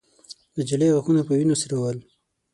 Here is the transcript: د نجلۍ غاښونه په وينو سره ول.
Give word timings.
د 0.53 0.57
نجلۍ 0.61 0.89
غاښونه 0.93 1.21
په 1.25 1.33
وينو 1.37 1.55
سره 1.61 1.75
ول. 1.81 1.97